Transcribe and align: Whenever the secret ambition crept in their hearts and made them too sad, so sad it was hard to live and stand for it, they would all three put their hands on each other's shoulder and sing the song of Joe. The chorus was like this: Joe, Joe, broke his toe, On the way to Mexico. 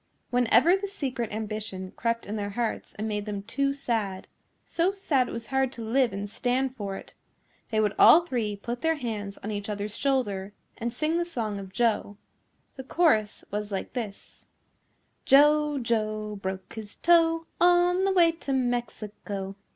Whenever 0.31 0.75
the 0.75 0.87
secret 0.87 1.31
ambition 1.31 1.91
crept 1.95 2.25
in 2.25 2.35
their 2.35 2.49
hearts 2.49 2.95
and 2.95 3.07
made 3.07 3.27
them 3.27 3.43
too 3.43 3.71
sad, 3.71 4.27
so 4.63 4.91
sad 4.91 5.29
it 5.29 5.31
was 5.31 5.45
hard 5.53 5.71
to 5.71 5.83
live 5.85 6.11
and 6.11 6.27
stand 6.27 6.75
for 6.75 6.95
it, 6.97 7.13
they 7.69 7.79
would 7.79 7.93
all 7.99 8.25
three 8.25 8.55
put 8.55 8.81
their 8.81 8.95
hands 8.95 9.37
on 9.43 9.51
each 9.51 9.69
other's 9.69 9.95
shoulder 9.95 10.53
and 10.79 10.91
sing 10.91 11.19
the 11.19 11.23
song 11.23 11.59
of 11.59 11.71
Joe. 11.71 12.17
The 12.77 12.83
chorus 12.83 13.45
was 13.51 13.71
like 13.71 13.93
this: 13.93 14.43
Joe, 15.23 15.77
Joe, 15.77 16.35
broke 16.35 16.73
his 16.73 16.95
toe, 16.95 17.45
On 17.59 18.03
the 18.03 18.11
way 18.11 18.31
to 18.31 18.53
Mexico. 18.53 19.55